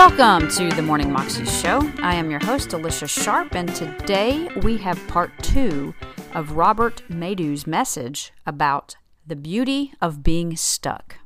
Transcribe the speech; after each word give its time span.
Welcome 0.00 0.48
to 0.52 0.70
the 0.70 0.80
Morning 0.80 1.12
Moxie 1.12 1.44
Show. 1.44 1.86
I 2.00 2.14
am 2.14 2.30
your 2.30 2.42
host, 2.42 2.72
Alicia 2.72 3.06
Sharp, 3.06 3.54
and 3.54 3.68
today 3.76 4.48
we 4.62 4.78
have 4.78 4.98
part 5.08 5.30
two 5.42 5.92
of 6.32 6.52
Robert 6.52 7.02
Madu's 7.10 7.66
message 7.66 8.32
about 8.46 8.96
the 9.26 9.36
beauty 9.36 9.92
of 10.00 10.22
being 10.22 10.56
stuck. 10.56 11.16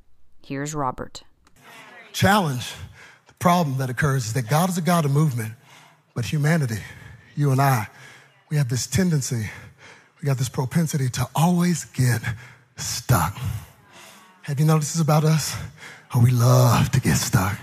Here's 0.44 0.74
Robert. 0.74 1.22
Challenge, 2.12 2.72
the 3.28 3.34
problem 3.34 3.78
that 3.78 3.90
occurs 3.90 4.26
is 4.26 4.32
that 4.32 4.48
God 4.48 4.68
is 4.68 4.76
a 4.76 4.82
God 4.82 5.04
of 5.04 5.12
movement, 5.12 5.52
but 6.12 6.24
humanity, 6.24 6.82
you 7.36 7.52
and 7.52 7.60
I, 7.60 7.86
we 8.50 8.56
have 8.56 8.68
this 8.68 8.88
tendency, 8.88 9.50
we 10.20 10.26
got 10.26 10.36
this 10.36 10.48
propensity 10.48 11.08
to 11.10 11.28
always 11.36 11.84
get 11.84 12.22
stuck. 12.74 13.38
Have 14.42 14.58
you 14.58 14.66
noticed 14.66 14.94
this 14.94 15.00
about 15.00 15.22
us? 15.22 15.54
Oh, 16.12 16.20
we 16.20 16.32
love 16.32 16.90
to 16.90 17.00
get 17.00 17.18
stuck. 17.18 17.56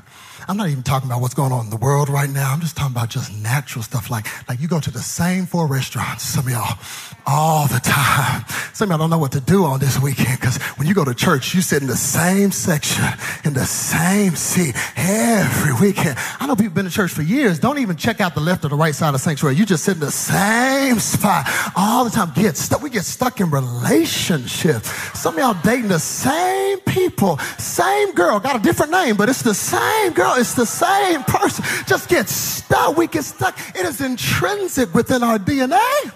I'm 0.48 0.58
not 0.58 0.70
even 0.70 0.84
talking 0.84 1.10
about 1.10 1.22
what's 1.22 1.34
going 1.34 1.52
on 1.52 1.66
in 1.66 1.70
the 1.70 1.78
world 1.78 2.10
right 2.10 2.30
now. 2.30 2.52
I'm 2.52 2.62
just 2.62 2.76
talking 2.76 2.96
about 2.96 3.10
just 3.10 3.34
natural 3.34 3.84
stuff 3.84 4.10
like, 4.10 4.28
like 4.50 4.60
you 4.60 4.68
go 4.68 4.80
to 4.80 4.92
the 4.92 5.00
same 5.00 5.46
four 5.46 5.68
restaurants, 5.68 6.24
some 6.24 6.48
of 6.48 6.52
y'all, 6.52 6.78
all 7.26 7.68
the 7.68 7.80
time. 7.80 8.44
Some 8.74 8.90
of 8.90 8.92
y'all 8.92 9.00
don't 9.00 9.10
know 9.10 9.18
what 9.18 9.32
to 9.34 9.42
do 9.42 9.66
on 9.66 9.80
this 9.80 10.00
weekend 10.00 10.40
because 10.40 10.58
when 10.78 10.88
you 10.88 10.94
go 10.94 11.06
to 11.06 11.14
church, 11.14 11.54
you 11.54 11.62
sit 11.62 11.82
in 11.82 11.88
the 11.88 11.96
same 11.96 12.52
section, 12.52 13.06
in 13.44 13.54
the 13.54 13.66
same 13.66 14.36
seat 14.36 14.76
every 14.96 15.74
weekend. 15.74 16.18
I 16.40 16.48
know 16.48 16.56
people 16.56 16.74
been 16.74 16.86
to 16.86 16.92
church 16.92 17.12
for 17.12 17.22
years. 17.22 17.60
Don't 17.60 17.78
even 17.78 17.96
check 17.96 18.22
out 18.22 18.34
the 18.34 18.42
left 18.42 18.66
or 18.66 18.70
the 18.70 18.76
right 18.76 18.96
side 18.96 19.10
of 19.10 19.14
the 19.14 19.20
sanctuary. 19.20 19.56
You 19.56 19.66
just 19.66 19.84
sit 19.84 19.96
in 19.96 20.00
the 20.00 20.12
same 20.12 21.00
spot 21.00 21.48
all 21.76 22.04
the 22.04 22.10
time. 22.10 22.32
Get 22.36 22.58
stuck. 22.58 22.82
We 22.82 22.90
get 22.90 23.06
stuck 23.06 23.40
in 23.40 23.52
relationships. 23.52 24.90
Some 25.20 25.36
of 25.36 25.40
y'all 25.40 25.62
dating 25.64 25.90
the 25.90 26.00
same 26.00 26.80
people, 26.80 27.38
same 27.58 28.14
girl, 28.14 28.40
got 28.40 28.56
a 28.56 28.60
different 28.60 28.92
name, 28.92 29.16
but 29.16 29.30
it's 29.30 29.42
the 29.42 29.54
same 29.54 30.14
girl. 30.14 30.34
It's 30.38 30.54
the 30.56 30.66
same 30.66 31.24
person. 31.24 31.64
Just 31.86 32.10
get 32.10 32.30
stuck. 32.30 32.98
We 32.98 33.08
get 33.08 33.24
stuck. 33.24 33.58
It 33.76 33.86
is 33.86 34.02
intrinsic 34.02 34.94
within 34.94 35.24
our 35.24 35.38
DNA. 35.38 36.12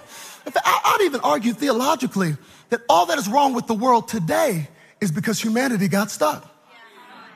I'd 0.65 1.01
even 1.03 1.21
argue 1.21 1.53
theologically 1.53 2.37
that 2.69 2.81
all 2.89 3.05
that 3.07 3.17
is 3.17 3.27
wrong 3.27 3.53
with 3.53 3.67
the 3.67 3.73
world 3.73 4.07
today 4.07 4.69
is 5.01 5.11
because 5.11 5.41
humanity 5.41 5.87
got 5.87 6.11
stuck. 6.11 6.51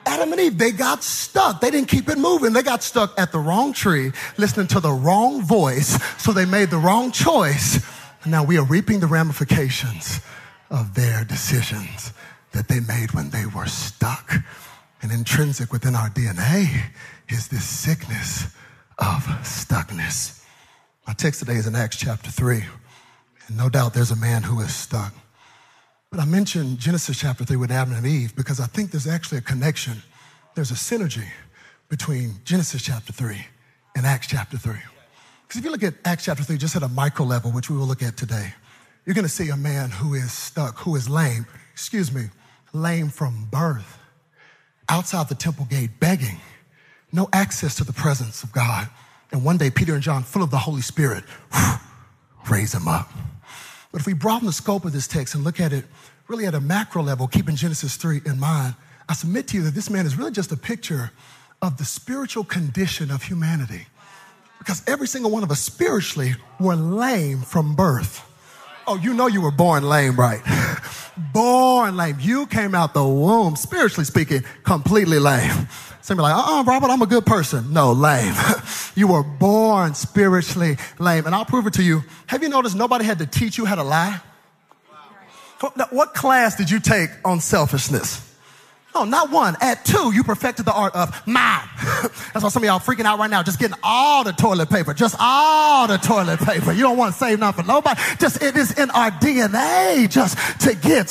Adam 0.06 0.32
and 0.32 0.42
Eve, 0.42 0.58
they 0.58 0.72
got 0.72 1.04
stuck. 1.04 1.62
They 1.62 1.70
didn't 1.70 1.88
keep 1.88 2.10
it 2.10 2.18
moving. 2.18 2.54
They 2.54 2.64
got 2.64 2.82
stuck 2.82 3.20
at 3.20 3.32
the 3.32 3.40
wrong 3.40 3.74
tree, 3.74 4.12
listening 4.38 4.68
to 4.68 4.80
the 4.80 4.92
wrong 4.92 5.42
voice. 5.44 6.02
So 6.18 6.32
they 6.32 6.46
made 6.46 6.70
the 6.70 6.78
wrong 6.78 7.12
choice. 7.12 7.86
And 8.24 8.32
now 8.32 8.44
we 8.44 8.58
are 8.58 8.66
reaping 8.66 9.00
the 9.00 9.08
ramifications 9.08 10.20
of 10.70 10.96
their 10.96 11.23
decisions 11.23 12.14
that 12.52 12.68
they 12.68 12.80
made 12.80 13.14
when 13.14 13.30
they 13.30 13.46
were 13.46 13.68
stuck. 13.68 14.34
And 15.02 15.12
intrinsic 15.12 15.72
within 15.72 15.96
our 15.96 16.10
DNA 16.10 16.92
is 17.30 17.48
this 17.48 17.64
sickness 17.64 18.46
of 18.98 19.23
stuckness. 19.44 20.44
My 21.08 21.14
text 21.14 21.40
today 21.40 21.56
is 21.56 21.68
in 21.68 21.76
Acts 21.76 21.98
chapter 21.98 22.32
3. 22.32 22.64
And 23.50 23.58
no 23.58 23.67
doubt 23.67 23.94
there's 23.95 24.11
a 24.11 24.16
man 24.16 24.44
who 24.44 24.61
is 24.61 24.73
stuck. 24.73 25.14
But 26.11 26.19
I 26.19 26.25
mentioned 26.25 26.78
Genesis 26.78 27.19
chapter 27.19 27.44
3 27.44 27.58
with 27.58 27.72
Adam 27.72 27.94
and 27.94 28.05
Eve 28.05 28.36
because 28.36 28.59
I 28.59 28.67
think 28.67 28.92
there's 28.92 29.08
actually 29.08 29.39
a 29.39 29.42
connection. 29.42 30.02
There's 30.55 30.72
a 30.72 30.75
synergy 30.75 31.28
between 31.89 32.36
Genesis 32.45 32.83
chapter 32.83 33.11
3 33.11 33.44
and 33.95 34.05
Acts 34.05 34.27
chapter 34.27 34.58
3. 34.58 34.73
Because 35.47 35.59
if 35.59 35.66
you 35.66 35.72
look 35.72 35.83
at 35.83 35.95
Acts 36.05 36.25
chapter 36.25 36.44
3 36.44 36.58
just 36.58 36.75
at 36.75 36.83
a 36.83 36.88
micro 36.88 37.25
level, 37.25 37.52
which 37.52 37.72
we 37.72 37.77
will 37.77 37.88
look 37.88 38.03
at 38.03 38.17
today, 38.17 38.53
you're 39.05 39.16
going 39.16 39.25
to 39.25 39.30
see 39.30 39.50
a 39.50 39.58
man 39.58 39.89
who 39.89 40.14
is 40.14 40.31
stuck, 40.31 40.77
who 40.80 40.95
is 40.95 41.09
lame, 41.09 41.47
excuse 41.73 42.14
me, 42.14 42.25
lame 42.72 43.09
from 43.09 43.47
birth, 43.52 43.97
outside 44.89 45.27
the 45.27 45.36
temple 45.36 45.66
gate 45.66 46.00
begging, 46.00 46.39
no 47.11 47.27
access 47.33 47.73
to 47.76 47.83
the 47.83 47.93
presence 47.93 48.43
of 48.43 48.52
God. 48.52 48.88
And 49.32 49.43
one 49.43 49.58
day, 49.58 49.71
Peter 49.71 49.95
and 49.95 50.04
John, 50.04 50.21
full 50.21 50.43
of 50.43 50.52
the 50.52 50.58
Holy 50.58 50.82
Spirit, 50.82 51.23
raise 52.49 52.73
him 52.73 52.87
up. 52.87 53.10
But 53.92 54.02
if 54.02 54.08
we 54.08 54.14
broaden 54.14 54.45
the 54.45 54.54
scope 54.54 54.86
of 54.86 54.93
this 54.93 55.08
text 55.08 55.36
and 55.36 55.43
look 55.43 55.60
at 55.60 55.73
it 55.73 55.86
really 56.27 56.45
at 56.45 56.54
a 56.54 56.60
macro 56.60 57.02
level, 57.02 57.27
keeping 57.27 57.55
Genesis 57.55 57.95
3 57.95 58.21
in 58.26 58.39
mind, 58.39 58.76
I 59.08 59.14
submit 59.14 59.48
to 59.49 59.58
you 59.58 59.64
that 59.64 59.73
this 59.73 59.89
man 59.89 60.05
is 60.05 60.15
really 60.15 60.32
just 60.32 60.52
a 60.52 60.58
picture 60.58 61.11
of 61.61 61.77
the 61.77 61.86
spiritual 61.86 62.43
condition 62.43 63.09
of 63.09 63.23
humanity. 63.23 63.88
Because 64.59 64.83
every 64.88 65.08
single 65.08 65.32
one 65.32 65.42
of 65.42 65.52
us 65.52 65.59
spiritually 65.59 66.36
were 66.59 66.76
lame 66.76 67.42
from 67.42 67.76
birth. 67.76 68.26
Oh, 68.86 68.95
you 68.98 69.14
know 69.14 69.27
you 69.27 69.42
were 69.42 69.52
born 69.52 69.83
lame, 69.83 70.15
right? 70.15 70.42
born 71.33 71.98
lame. 71.98 72.17
You 72.20 72.45
came 72.48 72.76
out 72.76 72.93
the 72.93 73.04
womb, 73.04 73.55
spiritually 73.55 74.05
speaking, 74.05 74.43
completely 74.64 75.20
lame. 75.20 75.67
Some 76.02 76.17
be 76.17 76.23
like, 76.23 76.36
uh-uh, 76.36 76.64
Robert, 76.64 76.89
I'm 76.89 77.02
a 77.02 77.08
good 77.08 77.26
person. 77.26 77.71
No, 77.73 77.92
lame. 77.92 78.33
you 78.95 79.08
were 79.08 79.23
born 79.23 79.94
spiritually 79.94 80.77
lame. 81.00 81.26
And 81.26 81.36
I'll 81.36 81.45
prove 81.45 81.67
it 81.67 81.73
to 81.73 81.83
you. 81.83 82.04
Have 82.27 82.44
you 82.44 82.50
noticed 82.50 82.76
nobody 82.76 83.05
had 83.05 83.20
to 83.20 83.26
teach 83.26 83.58
you 83.58 83.66
how 83.66 83.76
to 83.76 83.83
lie? 83.83 84.22
What 85.89 86.14
class 86.14 86.55
did 86.55 86.72
you 86.72 86.80
take 86.80 87.10
on 87.26 87.42
selfishness? 87.42 88.26
No, 88.95 89.04
not 89.04 89.30
one. 89.30 89.55
At 89.61 89.86
two, 89.86 90.11
you 90.14 90.23
perfected 90.23 90.66
the 90.66 90.73
art 90.73 90.95
of 90.95 91.16
mine. 91.27 91.67
That's 92.33 92.44
why 92.44 92.50
some 92.50 92.64
of 92.64 92.67
y'all 92.67 92.80
freaking 92.80 93.05
out 93.05 93.20
right 93.20 93.30
now, 93.30 93.44
just 93.44 93.60
getting 93.60 93.77
all 93.83 94.23
the 94.23 94.32
toilet 94.32 94.70
paper, 94.70 94.94
just 94.94 95.16
all 95.20 95.88
the 95.88 95.98
toilet 95.98 96.39
paper. 96.39 96.71
You 96.71 96.82
don't 96.82 96.98
want 96.98 97.14
to 97.14 97.20
save 97.20 97.39
nothing 97.39 97.66
for 97.66 97.67
nobody. 97.67 98.02
Just 98.20 98.42
it 98.42 98.56
is 98.56 98.77
in 98.80 98.89
our 98.92 99.11
DNA 99.11 100.10
just 100.10 100.61
to 100.61 100.76
get 100.76 101.10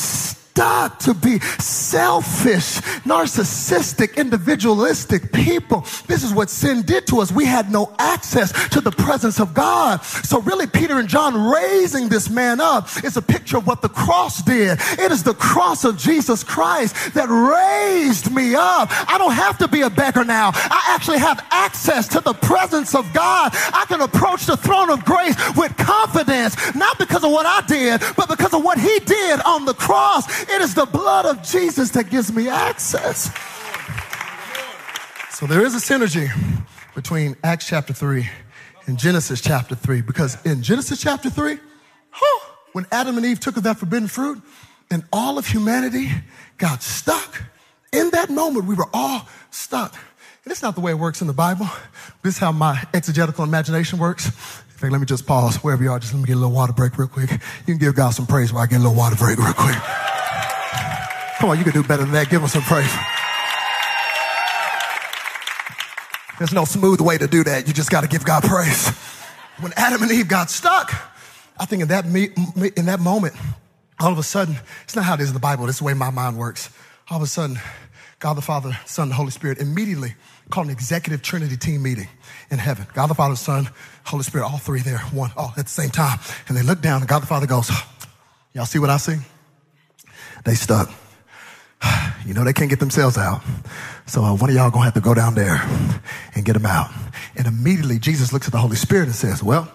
stuck 0.59 0.99
to 0.99 1.15
be 1.15 1.39
selfish, 1.61 2.81
narcissistic, 3.07 4.17
individualistic 4.17 5.33
people. 5.33 5.83
This 6.09 6.25
is 6.25 6.35
what 6.35 6.51
sin 6.51 6.83
did 6.83 7.07
to 7.07 7.21
us. 7.21 7.31
We 7.31 7.45
had 7.45 7.71
no 7.71 7.95
access 8.01 8.51
to 8.71 8.81
the 8.81 8.91
presence 8.91 9.39
of 9.39 9.55
God. 9.55 10.03
So 10.03 10.41
really, 10.41 10.67
Peter 10.67 10.99
and 10.99 11.09
John 11.09 11.53
raising 11.53 12.09
this 12.09 12.29
man 12.29 12.61
up 12.61 12.89
is 13.05 13.17
a 13.17 13.23
picture 13.23 13.59
of 13.59 13.69
what 13.69 13.83
the 13.83 13.89
cross 13.89 14.43
did. 14.43 14.81
It 14.99 15.13
is 15.13 15.23
the 15.23 15.35
cross 15.35 15.85
of 15.85 15.97
Jesus 15.97 16.43
Christ 16.43 17.15
that 17.15 17.29
raised 17.29 18.35
me 18.35 18.57
up. 18.57 18.89
I 18.91 19.17
don't 19.17 19.35
have 19.35 19.59
to 19.59 19.69
be 19.69 19.83
a 19.83 19.91
beggar 19.91 20.25
now. 20.25 20.51
I 20.55 20.83
actually 20.89 21.19
have 21.19 21.45
access 21.53 22.09
to 22.09 22.21
the 22.21 22.35
presence 22.35 22.97
of 22.97 23.13
God. 23.13 23.53
I 23.55 23.85
can 23.87 24.01
approach 24.01 24.47
the 24.47 24.57
throne 24.57 24.91
of 24.91 25.05
grace 25.05 25.37
with 25.57 25.77
confidence, 25.77 26.75
not 26.75 26.99
because 26.99 27.23
of 27.23 27.31
what 27.31 27.47
I 27.47 27.65
did, 27.69 28.01
but 28.17 28.29
because 28.29 28.53
of 28.53 28.65
what 28.65 28.79
he 28.79 28.99
did 28.99 29.41
on 29.43 29.65
the 29.65 29.75
cross. 29.75 30.47
It 30.50 30.62
is 30.62 30.75
the 30.75 30.86
blood 30.86 31.26
of 31.26 31.42
Jesus 31.42 31.91
that 31.91 32.10
gives 32.10 32.32
me 32.32 32.48
access. 32.48 33.31
So 35.31 35.47
there 35.47 35.64
is 35.64 35.75
a 35.75 35.78
synergy 35.78 36.28
between 36.94 37.36
Acts 37.44 37.69
chapter 37.69 37.92
3 37.92 38.28
and 38.86 38.98
Genesis 38.98 39.41
chapter 39.41 39.75
3 39.75 40.00
because 40.03 40.44
in 40.44 40.62
Genesis 40.62 41.00
chapter 41.00 41.31
3, 41.31 41.59
huh, 42.10 42.53
when 42.72 42.86
Adam 42.91 43.16
and 43.16 43.26
Eve 43.26 43.38
took 43.38 43.56
of 43.56 43.62
that 43.62 43.78
forbidden 43.78 44.09
fruit 44.09 44.42
and 44.91 45.04
all 45.12 45.38
of 45.38 45.47
humanity 45.47 46.10
got 46.56 46.82
stuck, 46.82 47.42
in 47.92 48.10
that 48.10 48.30
moment 48.30 48.65
we 48.65 48.75
were 48.75 48.88
all 48.92 49.28
stuck. 49.50 49.94
And 50.44 50.50
it's 50.50 50.62
not 50.62 50.75
the 50.75 50.80
way 50.80 50.92
it 50.92 50.98
works 50.98 51.20
in 51.20 51.26
the 51.26 51.34
Bible. 51.34 51.69
This 52.22 52.34
is 52.34 52.41
how 52.41 52.53
my 52.53 52.82
exegetical 52.94 53.44
imagination 53.44 53.98
works. 53.98 54.26
In 54.26 54.32
fact, 54.32 54.92
let 54.92 54.98
me 55.00 55.06
just 55.06 55.26
pause 55.26 55.56
wherever 55.56 55.82
you 55.82 55.91
are. 55.91 55.98
Just 55.98 56.15
let 56.15 56.20
me 56.20 56.26
get 56.26 56.36
a 56.36 56.41
little 56.41 56.54
water 56.54 56.72
break 56.72 56.97
real 56.97 57.06
quick. 57.06 57.30
You 57.30 57.38
can 57.66 57.78
give 57.78 57.94
God 57.94 58.10
some 58.10 58.26
praise 58.26 58.53
while 58.53 58.62
I 58.62 58.66
get 58.66 58.76
a 58.76 58.82
little 58.82 58.97
water 58.97 59.16
break 59.16 59.38
real 59.38 59.53
quick. 59.53 60.08
Come 61.38 61.50
on, 61.50 61.59
you 61.59 61.65
can 61.65 61.72
do 61.72 61.82
better 61.82 62.03
than 62.03 62.12
that. 62.12 62.28
Give 62.31 62.43
him 62.43 62.49
some 62.49 62.62
praise. 62.62 62.93
There's 66.38 66.53
no 66.53 66.65
smooth 66.65 67.00
way 67.00 67.16
to 67.16 67.28
do 67.28 67.44
that. 67.44 67.69
You 67.69 67.72
just 67.72 67.91
got 67.91 68.00
to 68.00 68.09
give 68.09 68.25
God 68.25 68.43
praise. 68.43 68.88
When 69.60 69.72
Adam 69.77 70.03
and 70.03 70.10
Eve 70.10 70.28
got 70.28 70.50
stuck, 70.50 70.93
I 71.59 71.65
think 71.65 71.82
in 71.82 71.88
that, 71.88 72.06
me, 72.06 72.31
in 72.77 72.87
that 72.87 73.00
moment, 73.00 73.34
all 74.01 74.13
of 74.13 74.18
a 74.18 74.22
sudden, 74.22 74.57
it's 74.84 74.95
not 74.95 75.04
how 75.04 75.15
it 75.15 75.21
is 75.21 75.28
in 75.28 75.34
the 75.34 75.41
Bible. 75.41 75.68
Is 75.68 75.78
the 75.78 75.84
way 75.84 75.95
my 75.95 76.10
mind 76.10 76.39
works. 76.39 76.71
All 77.10 77.16
of 77.16 77.22
a 77.22 77.27
sudden, 77.27 77.59
God 78.18 78.34
the 78.34 78.42
Father, 78.42 78.77
Son, 78.84 79.09
the 79.09 79.15
Holy 79.15 79.30
Spirit 79.30 79.59
immediately 79.59 80.15
called 80.51 80.66
an 80.66 80.72
executive 80.72 81.22
Trinity 81.22 81.57
team 81.57 81.83
meeting 81.83 82.09
in 82.51 82.59
heaven. 82.59 82.86
God 82.95 83.09
the 83.09 83.15
Father, 83.15 83.36
Son, 83.36 83.68
Holy 84.04 84.22
Spirit, 84.22 84.45
all 84.47 84.59
three 84.59 84.80
there, 84.80 84.98
one, 84.98 85.30
all 85.36 85.53
at 85.57 85.66
the 85.66 85.71
same 85.71 85.91
time. 85.91 86.18
And 86.48 86.57
they 86.57 86.63
look 86.63 86.80
down, 86.80 87.01
and 87.01 87.09
God 87.09 87.22
the 87.22 87.27
Father 87.27 87.47
goes, 87.47 87.71
Y'all 88.54 88.66
see 88.66 88.78
what 88.78 88.91
I 88.91 88.97
see? 88.97 89.18
They 90.45 90.54
stuck. 90.54 90.91
You 92.27 92.34
know 92.34 92.45
they 92.45 92.53
can't 92.53 92.69
get 92.69 92.78
themselves 92.78 93.16
out. 93.16 93.41
So 94.04 94.22
uh, 94.22 94.36
one 94.36 94.51
of 94.51 94.57
y'all 94.57 94.71
gonna 94.71 94.84
have 94.84 94.92
to 94.95 95.01
go 95.01 95.15
down 95.15 95.34
there 95.34 95.66
and 96.34 96.45
get 96.45 96.53
them 96.53 96.66
out. 96.66 96.91
And 97.36 97.47
immediately 97.47 97.98
Jesus 97.98 98.34
looks 98.34 98.47
at 98.47 98.53
the 98.53 98.59
Holy 98.59 98.77
Spirit 98.77 99.04
and 99.04 99.15
says, 99.15 99.42
well, 99.42 99.72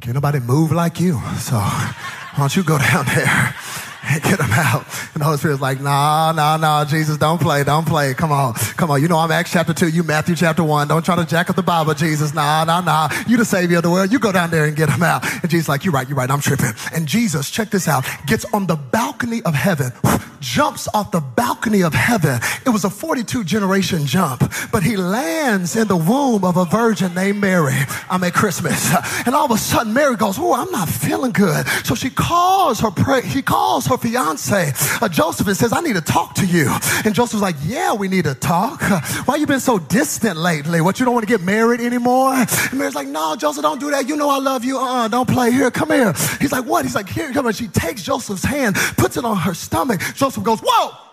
can't 0.00 0.14
nobody 0.14 0.40
move 0.40 0.72
like 0.72 0.98
you. 0.98 1.20
So 1.38 1.54
why 1.56 1.94
don't 2.36 2.56
you 2.56 2.64
go 2.64 2.76
down 2.90 3.06
there 3.06 3.54
get 4.22 4.38
them 4.38 4.52
out? 4.52 4.84
And 5.14 5.20
the 5.20 5.24
Holy 5.24 5.38
Spirit's 5.38 5.60
like, 5.60 5.80
nah, 5.80 6.32
nah, 6.32 6.56
nah, 6.56 6.84
Jesus, 6.84 7.16
don't 7.16 7.40
play, 7.40 7.64
don't 7.64 7.86
play. 7.86 8.14
Come 8.14 8.32
on, 8.32 8.54
Come 8.76 8.90
on, 8.90 9.00
you 9.00 9.06
know 9.06 9.18
I'm 9.18 9.30
Acts 9.30 9.52
chapter 9.52 9.72
2, 9.72 9.90
you 9.90 10.02
Matthew 10.02 10.34
chapter 10.34 10.64
1. 10.64 10.88
Don't 10.88 11.04
try 11.04 11.14
to 11.14 11.24
jack 11.24 11.48
up 11.48 11.56
the 11.56 11.62
Bible, 11.62 11.94
Jesus. 11.94 12.34
Nah, 12.34 12.64
nah, 12.64 12.80
nah. 12.80 13.08
You 13.28 13.36
the 13.36 13.44
savior 13.44 13.76
of 13.76 13.84
the 13.84 13.90
world. 13.90 14.10
You 14.10 14.18
go 14.18 14.32
down 14.32 14.50
there 14.50 14.64
and 14.64 14.76
get 14.76 14.88
him 14.88 15.02
out. 15.02 15.24
And 15.42 15.50
Jesus 15.50 15.68
like, 15.68 15.84
you're 15.84 15.94
right, 15.94 16.08
you're 16.08 16.16
right, 16.16 16.30
I'm 16.30 16.40
tripping. 16.40 16.72
And 16.92 17.06
Jesus, 17.06 17.50
check 17.50 17.70
this 17.70 17.86
out, 17.86 18.04
gets 18.26 18.44
on 18.52 18.66
the 18.66 18.76
balcony 18.76 19.42
of 19.42 19.54
heaven, 19.54 19.92
jumps 20.40 20.88
off 20.94 21.10
the 21.12 21.20
balcony 21.20 21.82
of 21.82 21.94
heaven. 21.94 22.40
It 22.66 22.70
was 22.70 22.84
a 22.84 22.90
42 22.90 23.44
generation 23.44 24.06
jump, 24.06 24.42
but 24.72 24.82
he 24.82 24.96
lands 24.96 25.76
in 25.76 25.86
the 25.86 25.96
womb 25.96 26.44
of 26.44 26.56
a 26.56 26.64
virgin 26.64 27.14
named 27.14 27.40
Mary. 27.40 27.78
I'm 28.10 28.24
at 28.24 28.34
Christmas. 28.34 28.92
And 29.26 29.34
all 29.34 29.44
of 29.44 29.52
a 29.52 29.58
sudden 29.58 29.92
Mary 29.92 30.16
goes, 30.16 30.38
oh, 30.38 30.54
I'm 30.54 30.70
not 30.72 30.88
feeling 30.88 31.32
good. 31.32 31.66
So 31.84 31.94
she 31.94 32.10
calls 32.10 32.80
her, 32.80 32.90
pre- 32.90 33.22
he 33.22 33.42
calls 33.42 33.86
her 33.86 33.91
fiance, 33.96 34.72
uh, 35.00 35.08
Joseph, 35.08 35.46
and 35.46 35.56
says, 35.56 35.72
I 35.72 35.80
need 35.80 35.94
to 35.94 36.00
talk 36.00 36.34
to 36.36 36.46
you. 36.46 36.74
And 37.04 37.14
Joseph's 37.14 37.42
like, 37.42 37.56
yeah, 37.64 37.92
we 37.92 38.08
need 38.08 38.24
to 38.24 38.34
talk. 38.34 38.82
Why 39.26 39.36
you 39.36 39.46
been 39.46 39.60
so 39.60 39.78
distant 39.78 40.36
lately? 40.36 40.80
What, 40.80 40.98
you 40.98 41.04
don't 41.04 41.14
want 41.14 41.26
to 41.26 41.32
get 41.32 41.42
married 41.42 41.80
anymore? 41.80 42.34
And 42.34 42.78
Mary's 42.78 42.94
like, 42.94 43.08
no, 43.08 43.36
Joseph, 43.36 43.62
don't 43.62 43.80
do 43.80 43.90
that. 43.90 44.08
You 44.08 44.16
know 44.16 44.30
I 44.30 44.38
love 44.38 44.64
you. 44.64 44.78
Uh, 44.78 45.08
don't 45.08 45.28
play 45.28 45.50
here. 45.50 45.70
Come 45.70 45.90
here. 45.90 46.12
He's 46.40 46.52
like, 46.52 46.64
what? 46.64 46.84
He's 46.84 46.94
like, 46.94 47.08
here, 47.08 47.32
come 47.32 47.46
on. 47.46 47.52
She 47.52 47.68
takes 47.68 48.02
Joseph's 48.02 48.44
hand, 48.44 48.76
puts 48.96 49.16
it 49.16 49.24
on 49.24 49.36
her 49.36 49.54
stomach. 49.54 50.00
Joseph 50.14 50.42
goes, 50.42 50.60
whoa. 50.60 51.11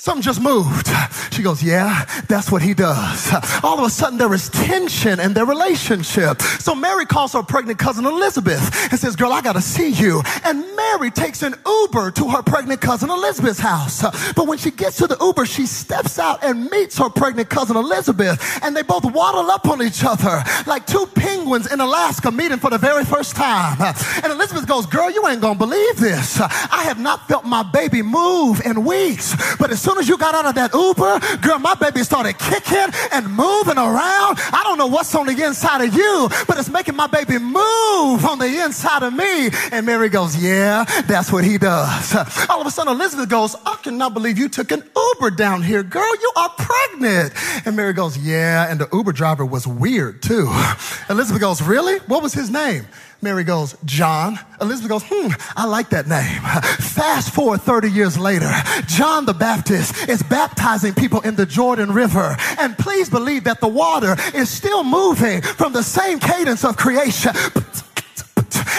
Something 0.00 0.22
just 0.22 0.40
moved. 0.40 0.88
She 1.32 1.42
goes, 1.42 1.60
Yeah, 1.60 2.04
that's 2.28 2.52
what 2.52 2.62
he 2.62 2.72
does. 2.72 3.32
All 3.64 3.80
of 3.80 3.84
a 3.84 3.90
sudden, 3.90 4.16
there 4.16 4.32
is 4.32 4.48
tension 4.48 5.18
in 5.18 5.34
their 5.34 5.44
relationship. 5.44 6.40
So 6.40 6.72
Mary 6.76 7.04
calls 7.04 7.32
her 7.32 7.42
pregnant 7.42 7.80
cousin 7.80 8.06
Elizabeth 8.06 8.92
and 8.92 8.98
says, 8.98 9.16
Girl, 9.16 9.32
I 9.32 9.40
got 9.40 9.54
to 9.54 9.60
see 9.60 9.88
you. 9.90 10.22
And 10.44 10.64
Mary 10.76 11.10
takes 11.10 11.42
an 11.42 11.56
Uber 11.66 12.12
to 12.12 12.28
her 12.30 12.42
pregnant 12.42 12.80
cousin 12.80 13.10
Elizabeth's 13.10 13.58
house. 13.58 14.02
But 14.34 14.46
when 14.46 14.58
she 14.58 14.70
gets 14.70 14.98
to 14.98 15.08
the 15.08 15.16
Uber, 15.20 15.46
she 15.46 15.66
steps 15.66 16.20
out 16.20 16.44
and 16.44 16.70
meets 16.70 16.96
her 16.98 17.08
pregnant 17.10 17.48
cousin 17.48 17.76
Elizabeth. 17.76 18.60
And 18.62 18.76
they 18.76 18.82
both 18.82 19.04
waddle 19.04 19.50
up 19.50 19.66
on 19.66 19.82
each 19.82 20.04
other 20.04 20.44
like 20.68 20.86
two 20.86 21.06
penguins 21.14 21.72
in 21.72 21.80
Alaska 21.80 22.30
meeting 22.30 22.58
for 22.58 22.70
the 22.70 22.78
very 22.78 23.04
first 23.04 23.34
time. 23.34 23.76
And 24.22 24.32
Elizabeth 24.32 24.68
goes, 24.68 24.86
Girl, 24.86 25.10
you 25.10 25.26
ain't 25.26 25.40
going 25.40 25.54
to 25.54 25.58
believe 25.58 25.96
this. 25.96 26.40
I 26.40 26.84
have 26.84 27.00
not 27.00 27.26
felt 27.26 27.44
my 27.44 27.64
baby 27.64 28.02
move 28.02 28.60
in 28.64 28.84
weeks. 28.84 29.34
But 29.58 29.72
as 29.72 29.87
soon 29.88 29.98
as 29.98 30.08
you 30.08 30.18
got 30.18 30.34
out 30.34 30.44
of 30.44 30.54
that 30.54 30.74
Uber, 30.74 31.38
girl, 31.40 31.58
my 31.58 31.74
baby 31.74 32.02
started 32.02 32.38
kicking 32.38 32.92
and 33.10 33.26
moving 33.26 33.78
around. 33.78 34.36
I 34.52 34.60
don't 34.64 34.76
know 34.76 34.86
what's 34.86 35.14
on 35.14 35.24
the 35.26 35.44
inside 35.44 35.82
of 35.82 35.94
you, 35.94 36.28
but 36.46 36.58
it's 36.58 36.68
making 36.68 36.94
my 36.94 37.06
baby 37.06 37.38
move 37.38 38.24
on 38.26 38.38
the 38.38 38.62
inside 38.64 39.02
of 39.02 39.14
me. 39.14 39.48
And 39.72 39.86
Mary 39.86 40.10
goes, 40.10 40.36
Yeah, 40.36 40.84
that's 41.06 41.32
what 41.32 41.42
he 41.44 41.56
does. 41.56 42.14
All 42.50 42.60
of 42.60 42.66
a 42.66 42.70
sudden, 42.70 42.92
Elizabeth 42.92 43.30
goes, 43.30 43.56
I 43.64 43.76
cannot 43.76 44.12
believe 44.12 44.36
you 44.36 44.50
took 44.50 44.72
an 44.72 44.82
Uber 44.94 45.30
down 45.30 45.62
here, 45.62 45.82
girl. 45.82 46.14
You 46.20 46.32
are 46.36 46.50
pregnant. 46.50 47.32
And 47.66 47.74
Mary 47.74 47.94
goes, 47.94 48.18
Yeah. 48.18 48.70
And 48.70 48.78
the 48.78 48.88
Uber 48.92 49.12
driver 49.12 49.46
was 49.46 49.66
weird 49.66 50.22
too. 50.22 50.52
Elizabeth 51.08 51.40
goes, 51.40 51.62
Really? 51.62 51.98
What 52.00 52.22
was 52.22 52.34
his 52.34 52.50
name? 52.50 52.86
Mary 53.20 53.42
goes, 53.42 53.76
John. 53.84 54.38
Elizabeth 54.60 54.88
goes, 54.88 55.02
hmm, 55.06 55.32
I 55.56 55.66
like 55.66 55.90
that 55.90 56.06
name. 56.06 56.40
Fast 56.78 57.34
forward 57.34 57.62
30 57.62 57.90
years 57.90 58.16
later, 58.16 58.50
John 58.86 59.26
the 59.26 59.34
Baptist 59.34 60.08
is 60.08 60.22
baptizing 60.22 60.94
people 60.94 61.20
in 61.22 61.34
the 61.34 61.46
Jordan 61.46 61.92
River. 61.92 62.36
And 62.58 62.78
please 62.78 63.10
believe 63.10 63.44
that 63.44 63.60
the 63.60 63.68
water 63.68 64.16
is 64.34 64.48
still 64.48 64.84
moving 64.84 65.42
from 65.42 65.72
the 65.72 65.82
same 65.82 66.20
cadence 66.20 66.64
of 66.64 66.76
creation. 66.76 67.32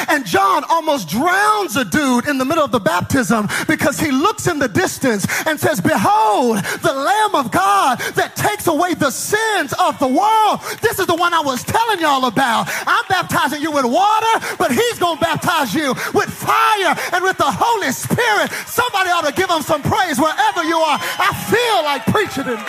And 0.07 0.25
John 0.25 0.63
almost 0.69 1.09
drowns 1.09 1.75
a 1.75 1.85
dude 1.85 2.27
in 2.27 2.37
the 2.37 2.45
middle 2.45 2.63
of 2.63 2.71
the 2.71 2.79
baptism 2.79 3.47
because 3.67 3.99
he 3.99 4.11
looks 4.11 4.47
in 4.47 4.59
the 4.59 4.67
distance 4.67 5.25
and 5.45 5.59
says, 5.59 5.81
Behold, 5.81 6.57
the 6.81 6.93
Lamb 6.93 7.35
of 7.35 7.51
God 7.51 7.99
that 8.15 8.35
takes 8.35 8.67
away 8.67 8.93
the 8.93 9.11
sins 9.11 9.73
of 9.79 9.97
the 9.99 10.07
world. 10.07 10.61
This 10.81 10.99
is 10.99 11.07
the 11.07 11.15
one 11.15 11.33
I 11.33 11.41
was 11.41 11.63
telling 11.63 11.99
y'all 11.99 12.25
about. 12.25 12.69
I'm 12.87 13.05
baptizing 13.09 13.61
you 13.61 13.71
with 13.71 13.85
water, 13.85 14.33
but 14.57 14.71
he's 14.71 14.99
going 14.99 15.17
to 15.17 15.21
baptize 15.21 15.73
you 15.73 15.93
with 16.13 16.29
fire 16.29 16.95
and 17.13 17.23
with 17.23 17.37
the 17.37 17.49
Holy 17.49 17.91
Spirit. 17.91 18.51
Somebody 18.67 19.09
ought 19.09 19.25
to 19.25 19.33
give 19.33 19.49
him 19.49 19.61
some 19.61 19.81
praise 19.81 20.19
wherever 20.19 20.63
you 20.63 20.77
are. 20.77 20.99
I 21.01 21.31
feel 21.49 21.83
like 21.83 22.05
preaching 22.07 22.47
it. 22.47 22.59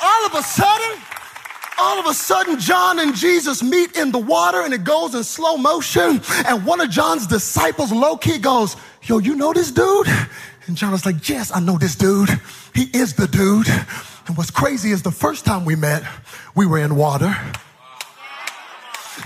All 0.00 0.26
of 0.26 0.34
a 0.34 0.42
sudden, 0.42 1.00
all 1.78 1.98
of 1.98 2.06
a 2.06 2.14
sudden, 2.14 2.58
John 2.58 2.98
and 2.98 3.14
Jesus 3.14 3.62
meet 3.62 3.96
in 3.96 4.12
the 4.12 4.18
water 4.18 4.62
and 4.62 4.74
it 4.74 4.84
goes 4.84 5.14
in 5.14 5.24
slow 5.24 5.56
motion. 5.56 6.20
And 6.46 6.64
one 6.66 6.80
of 6.80 6.90
John's 6.90 7.26
disciples, 7.26 7.92
low 7.92 8.16
key, 8.16 8.38
goes, 8.38 8.76
Yo, 9.02 9.18
you 9.18 9.34
know 9.34 9.52
this 9.52 9.70
dude? 9.70 10.08
And 10.66 10.76
John 10.76 10.92
was 10.92 11.06
like, 11.06 11.28
Yes, 11.28 11.50
I 11.54 11.60
know 11.60 11.78
this 11.78 11.94
dude. 11.94 12.28
He 12.74 12.84
is 12.92 13.14
the 13.14 13.26
dude. 13.26 13.68
And 14.26 14.36
what's 14.36 14.50
crazy 14.50 14.90
is 14.90 15.02
the 15.02 15.10
first 15.10 15.44
time 15.44 15.64
we 15.64 15.74
met, 15.74 16.02
we 16.54 16.66
were 16.66 16.78
in 16.78 16.96
water. 16.96 17.34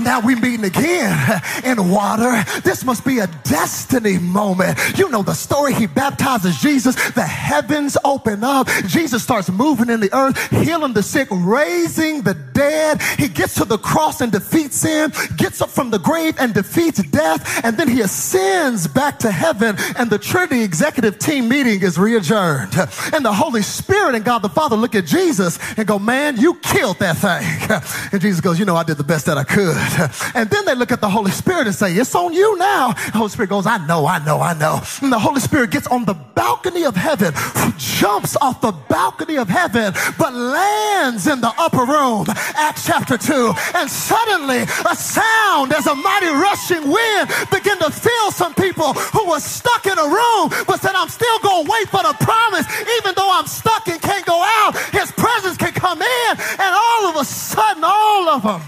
Now 0.00 0.20
we 0.20 0.34
meeting 0.34 0.64
again 0.64 1.42
in 1.64 1.90
water. 1.90 2.44
This 2.62 2.84
must 2.84 3.04
be 3.04 3.18
a 3.18 3.26
destiny 3.44 4.18
moment. 4.18 4.78
You 4.98 5.08
know 5.08 5.22
the 5.22 5.34
story. 5.34 5.74
He 5.74 5.86
baptizes 5.86 6.60
Jesus. 6.60 6.94
The 7.12 7.22
heavens 7.22 7.96
open 8.04 8.44
up. 8.44 8.68
Jesus 8.86 9.22
starts 9.22 9.50
moving 9.50 9.90
in 9.90 10.00
the 10.00 10.12
earth, 10.14 10.38
healing 10.50 10.92
the 10.92 11.02
sick, 11.02 11.28
raising 11.30 12.22
the 12.22 12.34
dead. 12.34 13.00
He 13.18 13.28
gets 13.28 13.54
to 13.54 13.64
the 13.64 13.78
cross 13.78 14.20
and 14.20 14.32
defeats 14.32 14.76
sin, 14.76 15.12
gets 15.36 15.60
up 15.60 15.70
from 15.70 15.90
the 15.90 15.98
grave 15.98 16.36
and 16.38 16.54
defeats 16.54 17.02
death. 17.10 17.64
And 17.64 17.76
then 17.76 17.88
he 17.88 18.00
ascends 18.00 18.86
back 18.86 19.18
to 19.20 19.30
heaven 19.30 19.76
and 19.96 20.10
the 20.10 20.18
Trinity 20.18 20.62
executive 20.62 21.18
team 21.18 21.48
meeting 21.48 21.82
is 21.82 21.98
readjourned. 21.98 22.74
And 23.12 23.24
the 23.24 23.32
Holy 23.32 23.62
Spirit 23.62 24.14
and 24.14 24.24
God 24.24 24.40
the 24.40 24.48
Father 24.48 24.76
look 24.76 24.94
at 24.94 25.06
Jesus 25.06 25.58
and 25.76 25.86
go, 25.86 25.98
man, 25.98 26.36
you 26.36 26.54
killed 26.54 26.98
that 26.98 27.16
thing. 27.16 28.12
And 28.12 28.20
Jesus 28.20 28.40
goes, 28.40 28.58
you 28.58 28.64
know, 28.64 28.76
I 28.76 28.84
did 28.84 28.96
the 28.96 29.04
best 29.04 29.26
that 29.26 29.38
I 29.38 29.44
could. 29.44 29.76
And 30.34 30.48
then 30.48 30.64
they 30.64 30.74
look 30.74 30.92
at 30.92 31.00
the 31.00 31.10
Holy 31.10 31.30
Spirit 31.30 31.66
and 31.66 31.74
say, 31.74 31.92
It's 31.94 32.14
on 32.14 32.32
you 32.32 32.56
now. 32.58 32.92
The 32.92 33.18
Holy 33.18 33.28
Spirit 33.28 33.50
goes, 33.50 33.66
I 33.66 33.84
know, 33.86 34.06
I 34.06 34.24
know, 34.24 34.40
I 34.40 34.54
know. 34.54 34.80
And 35.02 35.12
the 35.12 35.18
Holy 35.18 35.40
Spirit 35.40 35.70
gets 35.70 35.86
on 35.86 36.04
the 36.04 36.14
balcony 36.14 36.84
of 36.84 36.96
heaven, 36.96 37.34
jumps 37.76 38.36
off 38.36 38.60
the 38.60 38.72
balcony 38.88 39.36
of 39.36 39.48
heaven, 39.48 39.92
but 40.18 40.32
lands 40.32 41.26
in 41.26 41.40
the 41.40 41.52
upper 41.58 41.84
room. 41.84 42.26
Acts 42.54 42.86
chapter 42.86 43.18
2. 43.18 43.52
And 43.74 43.90
suddenly 43.90 44.62
a 44.62 44.96
sound 44.96 45.72
as 45.72 45.86
a 45.86 45.94
mighty 45.94 46.28
rushing 46.28 46.90
wind 46.90 47.28
began 47.50 47.78
to 47.78 47.90
fill 47.90 48.30
some 48.30 48.54
people 48.54 48.94
who 48.94 49.28
were 49.28 49.40
stuck 49.40 49.86
in 49.86 49.98
a 49.98 50.08
room, 50.08 50.50
but 50.66 50.80
said, 50.80 50.94
I'm 50.94 51.08
still 51.08 51.38
going 51.40 51.66
to 51.66 51.70
wait 51.70 51.88
for 51.88 52.02
the 52.02 52.14
promise, 52.20 52.66
even 52.98 53.14
though 53.16 53.30
I'm 53.32 53.46
stuck 53.46 53.88
and 53.88 54.00
can't 54.00 54.26
go 54.26 54.42
out. 54.62 54.76
His 54.92 55.10
presence 55.12 55.56
can 55.56 55.72
come 55.72 56.00
in. 56.00 56.32
And 56.58 56.74
all 56.74 57.06
of 57.06 57.16
a 57.16 57.24
sudden, 57.24 57.84
all 57.84 58.28
of 58.28 58.42
them 58.42 58.62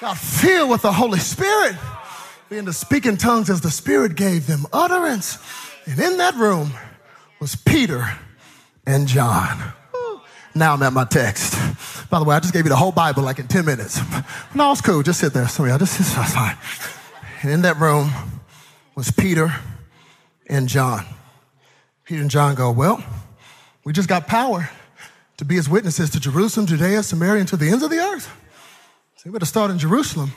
got 0.00 0.18
filled 0.18 0.70
with 0.70 0.82
the 0.82 0.92
Holy 0.92 1.18
Spirit, 1.18 1.76
began 2.48 2.66
to 2.66 2.72
speak 2.72 3.06
in 3.06 3.16
tongues 3.16 3.50
as 3.50 3.60
the 3.60 3.70
Spirit 3.70 4.14
gave 4.14 4.46
them 4.46 4.66
utterance. 4.72 5.38
And 5.86 5.98
in 5.98 6.18
that 6.18 6.34
room 6.34 6.72
was 7.40 7.56
Peter 7.56 8.04
and 8.86 9.06
John. 9.06 9.72
Now 10.54 10.72
I'm 10.72 10.82
at 10.82 10.92
my 10.92 11.04
text. 11.04 11.54
By 12.08 12.18
the 12.18 12.24
way, 12.24 12.34
I 12.34 12.40
just 12.40 12.54
gave 12.54 12.64
you 12.64 12.70
the 12.70 12.76
whole 12.76 12.92
Bible 12.92 13.22
like 13.22 13.38
in 13.38 13.46
10 13.46 13.64
minutes. 13.64 14.00
No, 14.54 14.72
it's 14.72 14.80
cool. 14.80 15.02
Just 15.02 15.20
sit 15.20 15.34
there. 15.34 15.46
Sorry, 15.48 15.70
I 15.70 15.78
just, 15.78 15.98
that's 15.98 16.32
fine. 16.32 16.56
And 17.42 17.50
in 17.50 17.62
that 17.62 17.78
room 17.78 18.10
was 18.94 19.10
Peter 19.10 19.54
and 20.48 20.68
John. 20.68 21.04
Peter 22.04 22.22
and 22.22 22.30
John 22.30 22.54
go, 22.54 22.70
Well, 22.70 23.04
we 23.84 23.92
just 23.92 24.08
got 24.08 24.26
power 24.26 24.70
to 25.36 25.44
be 25.44 25.56
his 25.56 25.68
witnesses 25.68 26.08
to 26.10 26.20
Jerusalem, 26.20 26.66
Judea, 26.66 27.02
Samaria, 27.02 27.40
and 27.40 27.48
to 27.48 27.56
the 27.56 27.68
ends 27.68 27.82
of 27.82 27.90
the 27.90 27.98
earth. 27.98 28.30
We 29.26 29.32
better 29.32 29.44
start 29.44 29.72
in 29.72 29.78
Jerusalem. 29.80 30.30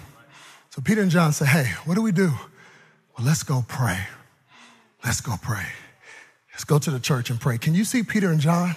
So 0.71 0.81
Peter 0.81 1.03
and 1.03 1.11
John 1.11 1.31
say, 1.31 1.45
Hey, 1.45 1.73
what 1.85 1.93
do 1.93 2.01
we 2.01 2.11
do? 2.11 2.31
Well, 3.15 3.23
let's 3.23 3.43
go 3.43 3.63
pray. 3.67 3.99
Let's 5.05 5.21
go 5.21 5.35
pray. 5.39 5.67
Let's 6.51 6.63
go 6.63 6.79
to 6.79 6.89
the 6.89 6.99
church 6.99 7.29
and 7.29 7.39
pray. 7.39 7.59
Can 7.59 7.75
you 7.75 7.83
see 7.83 8.01
Peter 8.01 8.31
and 8.31 8.39
John 8.39 8.75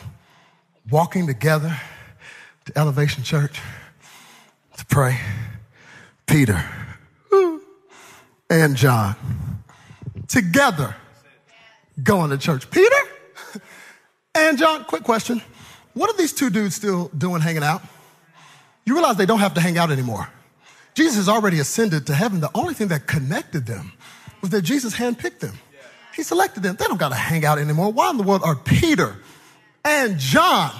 walking 0.90 1.26
together 1.26 1.80
to 2.66 2.78
Elevation 2.78 3.22
Church 3.22 3.58
to 4.76 4.84
pray? 4.84 5.18
Peter 6.26 6.62
and 8.50 8.76
John 8.76 9.16
together 10.28 10.94
going 12.02 12.28
to 12.28 12.36
church. 12.36 12.70
Peter 12.70 12.96
and 14.34 14.58
John, 14.58 14.84
quick 14.84 15.04
question. 15.04 15.40
What 15.94 16.10
are 16.10 16.16
these 16.18 16.34
two 16.34 16.50
dudes 16.50 16.74
still 16.74 17.10
doing 17.16 17.40
hanging 17.40 17.62
out? 17.62 17.80
You 18.84 18.94
realize 18.94 19.16
they 19.16 19.26
don't 19.26 19.40
have 19.40 19.54
to 19.54 19.60
hang 19.60 19.78
out 19.78 19.90
anymore. 19.90 20.28
Jesus 20.94 21.16
has 21.16 21.28
already 21.28 21.58
ascended 21.58 22.06
to 22.08 22.14
heaven. 22.14 22.40
The 22.40 22.50
only 22.54 22.74
thing 22.74 22.88
that 22.88 23.06
connected 23.06 23.66
them 23.66 23.92
was 24.40 24.50
that 24.50 24.62
Jesus 24.62 24.94
handpicked 24.94 25.38
them. 25.38 25.58
He 26.14 26.22
selected 26.22 26.62
them. 26.62 26.76
They 26.76 26.84
don't 26.86 26.98
got 26.98 27.08
to 27.10 27.14
hang 27.14 27.44
out 27.44 27.58
anymore. 27.58 27.90
Why 27.90 28.10
in 28.10 28.18
the 28.18 28.22
world 28.22 28.42
are 28.44 28.56
Peter 28.56 29.16
and 29.84 30.18
John 30.18 30.70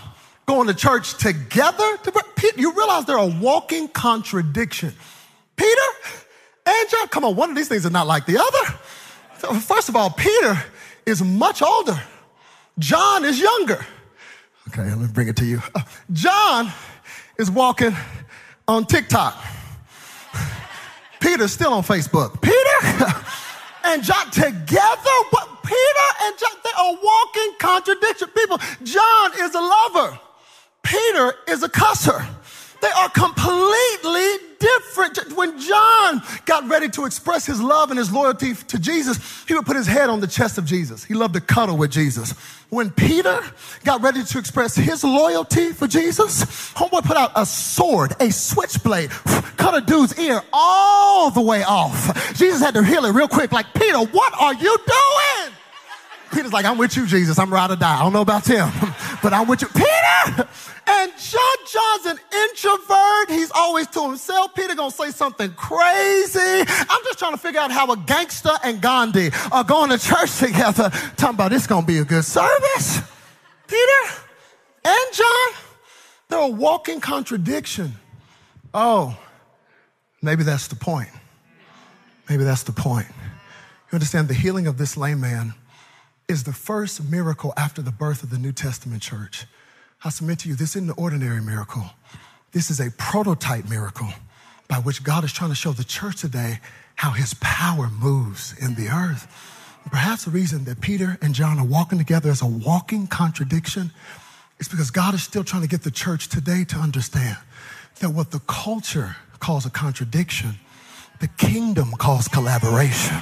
going 0.47 0.68
to 0.68 0.75
church 0.75 1.16
together? 1.16 1.99
You 2.56 2.73
realize 2.75 3.06
they're 3.06 3.16
a 3.16 3.26
walking 3.26 3.88
contradiction. 3.88 4.92
Peter 5.56 5.80
and 6.66 6.90
John, 6.90 7.09
come 7.09 7.25
on, 7.25 7.37
one 7.37 7.50
of 7.50 7.56
these 7.56 7.68
things 7.68 7.85
is 7.85 7.90
not 7.90 8.06
like 8.06 8.26
the 8.26 8.38
other. 8.38 9.59
First 9.61 9.88
of 9.88 9.97
all, 9.97 10.11
Peter 10.11 10.62
is 11.06 11.23
much 11.23 11.62
older. 11.62 12.00
John 12.78 13.25
is 13.25 13.40
younger. 13.40 13.85
Okay, 14.68 14.82
let 14.82 14.99
me 14.99 15.09
bring 15.12 15.28
it 15.28 15.37
to 15.37 15.44
you. 15.44 15.62
Uh, 15.75 15.80
John 16.12 16.71
is 17.38 17.50
walking 17.50 17.97
on 18.69 18.87
TikTok. 18.87 19.42
Peter's 21.21 21.52
still 21.52 21.73
on 21.73 21.83
Facebook. 21.83 22.40
Peter 22.42 23.14
and 23.85 24.02
John 24.02 24.31
together, 24.31 25.11
what 25.31 25.62
Peter 25.62 26.09
and 26.25 26.38
John, 26.38 26.50
they 26.64 26.71
are 26.78 26.95
walking 27.02 27.52
contradiction. 27.59 28.28
People, 28.28 28.59
John 28.83 29.33
is 29.40 29.54
a 29.54 29.61
lover. 29.61 30.19
Peter 30.83 31.35
is 31.49 31.62
a 31.62 31.69
cusser. 31.69 32.26
They 32.81 32.90
are 32.90 33.09
completely 33.11 34.54
different. 34.59 35.37
When 35.37 35.59
John 35.61 36.21
got 36.47 36.69
ready 36.69 36.88
to 36.90 37.04
express 37.04 37.47
his 37.47 37.62
love 37.62 37.90
and 37.90 37.99
his 37.99 38.12
loyalty 38.12 38.54
to 38.54 38.78
Jesus, 38.78 39.45
he 39.47 39.54
would 39.54 39.64
put 39.64 39.76
his 39.76 39.87
head 39.87 40.11
on 40.11 40.19
the 40.19 40.26
chest 40.26 40.59
of 40.59 40.64
Jesus. 40.64 41.04
He 41.04 41.14
loved 41.14 41.35
to 41.35 41.40
cuddle 41.40 41.76
with 41.76 41.92
Jesus. 41.92 42.35
When 42.73 42.88
Peter 42.88 43.38
got 43.85 44.00
ready 44.00 44.25
to 44.25 44.38
express 44.38 44.75
his 44.75 45.05
loyalty 45.05 45.75
for 45.75 45.87
Jesus, 45.87 46.43
homeboy 46.73 47.05
put 47.05 47.19
out 47.19 47.31
a 47.37 47.45
sword, 47.45 48.14
a 48.19 48.33
switchblade, 48.33 49.11
cut 49.59 49.76
a 49.76 49.83
dude's 49.83 50.19
ear 50.19 50.41
all 50.55 51.31
the 51.31 51.43
way 51.43 51.62
off. 51.64 52.35
Jesus 52.35 52.62
had 52.62 52.73
to 52.73 52.83
heal 52.83 53.05
it 53.05 53.12
real 53.12 53.29
quick, 53.29 53.52
like, 53.52 53.67
Peter, 53.75 53.99
what 53.99 54.33
are 54.41 54.55
you 54.55 54.75
doing? 54.87 55.55
Peter's 56.33 56.55
like, 56.55 56.64
I'm 56.64 56.79
with 56.79 56.97
you, 56.97 57.07
Jesus. 57.07 57.38
I'm 57.38 57.52
ride 57.52 57.73
or 57.73 57.76
die. 57.76 57.95
I 57.95 58.02
don't 58.05 58.14
know 58.14 58.23
about 58.23 58.47
him, 58.47 58.71
but 59.23 59.35
I'm 59.35 59.47
with 59.49 59.61
you. 59.61 59.69
Peter! 59.69 60.49
And 61.02 61.12
John 61.18 61.56
John's 61.66 62.06
an 62.06 62.18
introvert. 62.32 63.30
He's 63.30 63.50
always 63.50 63.88
to 63.88 64.02
himself. 64.02 64.54
Peter 64.54 64.76
gonna 64.76 64.92
say 64.92 65.11
something 65.11 65.52
crazy. 65.54 66.38
I'm 66.38 67.02
just 67.02 67.18
trying 67.18 67.32
to 67.32 67.38
figure 67.38 67.59
out 67.59 67.73
how 67.73 67.90
a 67.90 67.97
gangster 67.97 68.52
and 68.62 68.80
Gandhi 68.80 69.32
are 69.50 69.64
going 69.64 69.90
to 69.90 69.99
church 69.99 70.38
together, 70.38 70.90
talking 71.16 71.35
about 71.35 71.50
this 71.50 71.66
gonna 71.66 71.85
be 71.85 71.99
a 71.99 72.04
good 72.04 72.25
service. 72.25 73.00
Peter 73.66 74.14
and 74.85 75.12
John, 75.12 75.52
they're 76.28 76.38
a 76.38 76.47
walking 76.47 77.00
contradiction. 77.00 77.94
Oh, 78.73 79.18
maybe 80.23 80.44
that's 80.44 80.68
the 80.68 80.76
point. 80.76 81.11
Maybe 82.28 82.44
that's 82.44 82.62
the 82.62 82.73
point. 82.73 83.09
You 83.09 83.97
understand 83.97 84.28
the 84.28 84.35
healing 84.35 84.68
of 84.68 84.78
this 84.78 84.97
lame 84.97 85.21
man 85.21 85.54
is 86.28 86.44
the 86.44 86.52
first 86.52 87.02
miracle 87.11 87.52
after 87.56 87.82
the 87.82 87.90
birth 87.90 88.23
of 88.23 88.30
the 88.30 88.38
New 88.38 88.52
Testament 88.52 89.02
church. 89.02 89.47
I 90.04 90.11
submit 90.11 90.40
to 90.40 90.49
you, 90.49 90.56
this 90.56 90.75
isn't 90.75 90.90
an 90.90 90.94
ordinary 90.97 91.40
miracle. 91.40 91.85
This 92.50 92.71
is 92.71 92.80
a 92.80 92.90
prototype 92.92 93.68
miracle 93.68 94.09
by 94.66 94.76
which 94.76 95.04
God 95.04 95.23
is 95.23 95.32
trying 95.32 95.50
to 95.50 95.56
show 95.56 95.71
the 95.71 95.85
church 95.85 96.21
today 96.21 96.59
how 96.97 97.11
his 97.11 97.35
power 97.35 97.88
moves 97.88 98.52
in 98.61 98.75
the 98.75 98.88
earth. 98.88 99.28
Perhaps 99.90 100.25
the 100.25 100.32
reason 100.32 100.64
that 100.64 100.80
Peter 100.80 101.18
and 101.23 101.35
John 101.35 101.59
are 101.59 101.64
walking 101.64 101.99
together 101.99 102.30
as 102.30 102.42
a 102.42 102.47
walking 102.47 103.06
contradiction 103.06 103.92
is 104.59 104.66
because 104.66 104.90
God 104.90 105.14
is 105.14 105.23
still 105.23 105.44
trying 105.44 105.62
to 105.62 105.68
get 105.68 105.82
the 105.82 105.90
church 105.90 106.28
today 106.28 106.64
to 106.64 106.76
understand 106.76 107.37
that 108.00 108.11
what 108.11 108.32
the 108.32 108.40
culture 108.40 109.16
calls 109.38 109.66
a 109.66 109.71
contradiction, 109.71 110.56
the 111.21 111.28
kingdom 111.28 111.92
calls 111.92 112.26
collaboration. 112.26 113.18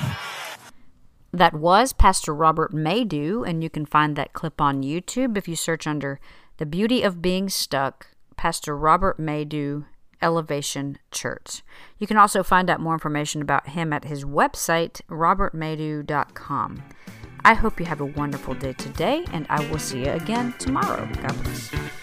That 1.33 1.55
was 1.55 1.93
Pastor 1.93 2.35
Robert 2.35 2.73
Madu, 2.73 3.45
and 3.45 3.63
you 3.63 3.71
can 3.71 3.87
find 3.87 4.17
that 4.17 4.33
clip 4.33 4.61
on 4.61 4.83
YouTube 4.83 5.37
if 5.37 5.47
you 5.47 5.57
search 5.57 5.87
under 5.87 6.19
The 6.61 6.67
Beauty 6.67 7.03
of 7.03 7.23
Being 7.23 7.49
Stuck, 7.49 8.09
Pastor 8.37 8.77
Robert 8.77 9.19
Madu, 9.19 9.87
Elevation 10.21 10.99
Church. 11.11 11.63
You 11.99 12.07
can 12.07 12.19
also 12.19 12.43
find 12.43 12.69
out 12.69 12.83
more 12.83 12.93
information 12.93 13.41
about 13.41 13.69
him 13.69 13.95
at 13.95 14.05
his 14.05 14.27
website, 14.27 15.01
robertmadu.com. 15.09 16.83
I 17.47 17.55
hope 17.55 17.81
you 17.81 17.87
have 17.87 18.03
a 18.03 18.05
wonderful 18.05 18.53
day 18.53 18.75
today, 18.75 19.25
and 19.33 19.47
I 19.49 19.67
will 19.71 19.79
see 19.79 20.01
you 20.05 20.11
again 20.11 20.53
tomorrow. 20.59 21.09
God 21.23 21.43
bless. 21.45 22.00